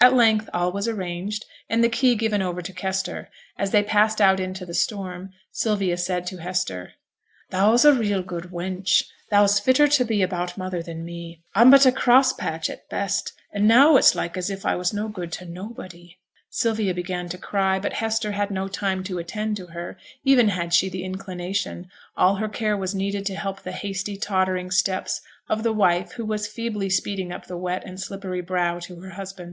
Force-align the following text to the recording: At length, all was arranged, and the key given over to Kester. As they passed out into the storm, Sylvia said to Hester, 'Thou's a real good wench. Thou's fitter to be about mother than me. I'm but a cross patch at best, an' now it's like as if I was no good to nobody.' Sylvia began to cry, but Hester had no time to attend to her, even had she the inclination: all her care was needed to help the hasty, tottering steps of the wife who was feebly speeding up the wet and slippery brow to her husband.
At 0.00 0.14
length, 0.14 0.48
all 0.54 0.70
was 0.70 0.86
arranged, 0.86 1.44
and 1.68 1.82
the 1.82 1.88
key 1.88 2.14
given 2.14 2.40
over 2.40 2.62
to 2.62 2.72
Kester. 2.72 3.28
As 3.58 3.72
they 3.72 3.82
passed 3.82 4.20
out 4.20 4.38
into 4.38 4.64
the 4.64 4.72
storm, 4.72 5.30
Sylvia 5.50 5.96
said 5.96 6.28
to 6.28 6.36
Hester, 6.36 6.92
'Thou's 7.50 7.84
a 7.84 7.92
real 7.92 8.22
good 8.22 8.52
wench. 8.52 9.02
Thou's 9.32 9.58
fitter 9.58 9.88
to 9.88 10.04
be 10.04 10.22
about 10.22 10.56
mother 10.56 10.80
than 10.80 11.04
me. 11.04 11.42
I'm 11.56 11.70
but 11.72 11.86
a 11.86 11.90
cross 11.90 12.32
patch 12.32 12.70
at 12.70 12.88
best, 12.88 13.32
an' 13.52 13.66
now 13.66 13.96
it's 13.96 14.14
like 14.14 14.36
as 14.36 14.48
if 14.48 14.64
I 14.64 14.76
was 14.76 14.92
no 14.92 15.08
good 15.08 15.32
to 15.32 15.44
nobody.' 15.44 16.18
Sylvia 16.50 16.94
began 16.94 17.28
to 17.30 17.36
cry, 17.36 17.80
but 17.80 17.94
Hester 17.94 18.30
had 18.30 18.52
no 18.52 18.68
time 18.68 19.02
to 19.02 19.18
attend 19.18 19.56
to 19.56 19.66
her, 19.74 19.98
even 20.22 20.50
had 20.50 20.72
she 20.72 20.88
the 20.88 21.02
inclination: 21.02 21.90
all 22.16 22.36
her 22.36 22.48
care 22.48 22.76
was 22.76 22.94
needed 22.94 23.26
to 23.26 23.34
help 23.34 23.62
the 23.64 23.72
hasty, 23.72 24.16
tottering 24.16 24.70
steps 24.70 25.20
of 25.48 25.64
the 25.64 25.72
wife 25.72 26.12
who 26.12 26.24
was 26.24 26.46
feebly 26.46 26.88
speeding 26.88 27.32
up 27.32 27.48
the 27.48 27.58
wet 27.58 27.82
and 27.84 27.98
slippery 28.00 28.40
brow 28.40 28.78
to 28.78 29.00
her 29.00 29.10
husband. 29.10 29.52